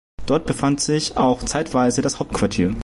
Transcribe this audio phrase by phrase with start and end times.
[0.25, 2.73] Dort befand sich auch zeitweise das Hauptquartier.